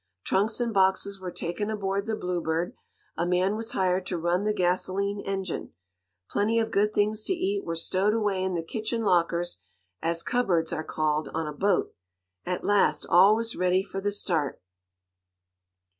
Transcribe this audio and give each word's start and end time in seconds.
Trunks 0.23 0.59
and 0.59 0.73
boxes 0.73 1.19
were 1.19 1.29
taken 1.29 1.69
aboard 1.69 2.07
the 2.07 2.15
Bluebird, 2.15 2.73
a 3.15 3.23
man 3.23 3.55
was 3.55 3.73
hired 3.73 4.07
to 4.07 4.17
run 4.17 4.45
the 4.45 4.51
gasoline 4.51 5.19
engine. 5.19 5.73
Plenty 6.27 6.57
of 6.57 6.71
good 6.71 6.91
things 6.91 7.23
to 7.25 7.33
eat 7.33 7.63
were 7.63 7.75
stowed 7.75 8.15
away 8.15 8.41
in 8.43 8.55
the 8.55 8.63
kitchen 8.63 9.03
lockers, 9.03 9.59
as 10.01 10.23
cupboards 10.23 10.73
are 10.73 10.83
called 10.83 11.29
on 11.35 11.45
a 11.45 11.53
boat. 11.53 11.93
At 12.47 12.63
last 12.63 13.05
all 13.09 13.35
was 13.35 13.55
ready 13.55 13.83
for 13.83 14.01
the 14.01 14.11
start. 14.11 14.59